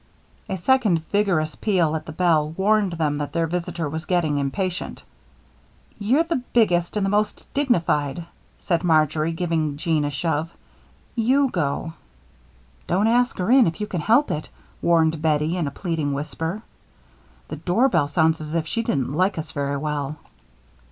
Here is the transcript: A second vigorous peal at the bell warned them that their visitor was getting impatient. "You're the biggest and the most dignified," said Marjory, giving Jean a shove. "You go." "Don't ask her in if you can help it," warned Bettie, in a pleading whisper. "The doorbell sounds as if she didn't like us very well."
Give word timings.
A 0.49 0.57
second 0.57 1.05
vigorous 1.11 1.53
peal 1.53 1.95
at 1.95 2.07
the 2.07 2.11
bell 2.11 2.49
warned 2.57 2.93
them 2.93 3.17
that 3.17 3.33
their 3.33 3.45
visitor 3.45 3.87
was 3.87 4.07
getting 4.07 4.39
impatient. 4.39 5.03
"You're 5.99 6.23
the 6.23 6.37
biggest 6.53 6.97
and 6.97 7.05
the 7.05 7.09
most 7.11 7.45
dignified," 7.53 8.25
said 8.57 8.83
Marjory, 8.83 9.31
giving 9.31 9.77
Jean 9.77 10.03
a 10.03 10.09
shove. 10.09 10.49
"You 11.13 11.51
go." 11.51 11.93
"Don't 12.87 13.05
ask 13.05 13.37
her 13.37 13.51
in 13.51 13.67
if 13.67 13.79
you 13.79 13.85
can 13.85 14.01
help 14.01 14.31
it," 14.31 14.49
warned 14.81 15.21
Bettie, 15.21 15.55
in 15.55 15.67
a 15.67 15.69
pleading 15.69 16.13
whisper. 16.13 16.63
"The 17.49 17.57
doorbell 17.57 18.07
sounds 18.07 18.41
as 18.41 18.55
if 18.55 18.65
she 18.65 18.81
didn't 18.81 19.13
like 19.13 19.37
us 19.37 19.51
very 19.51 19.77
well." 19.77 20.15